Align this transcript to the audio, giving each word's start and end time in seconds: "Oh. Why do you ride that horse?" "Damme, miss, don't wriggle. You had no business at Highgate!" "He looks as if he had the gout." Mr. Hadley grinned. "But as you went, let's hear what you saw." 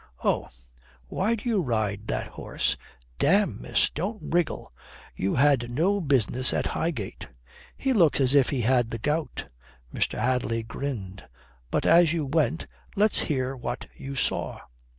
"Oh. 0.23 0.47
Why 1.09 1.35
do 1.35 1.47
you 1.47 1.61
ride 1.61 2.07
that 2.07 2.25
horse?" 2.29 2.75
"Damme, 3.19 3.61
miss, 3.61 3.91
don't 3.91 4.17
wriggle. 4.33 4.73
You 5.15 5.35
had 5.35 5.69
no 5.69 6.01
business 6.01 6.55
at 6.55 6.65
Highgate!" 6.73 7.27
"He 7.77 7.93
looks 7.93 8.19
as 8.19 8.33
if 8.33 8.49
he 8.49 8.61
had 8.61 8.89
the 8.89 8.97
gout." 8.97 9.45
Mr. 9.93 10.17
Hadley 10.17 10.63
grinned. 10.63 11.25
"But 11.69 11.85
as 11.85 12.13
you 12.13 12.25
went, 12.25 12.65
let's 12.95 13.19
hear 13.19 13.55
what 13.55 13.85
you 13.95 14.15
saw." 14.15 14.61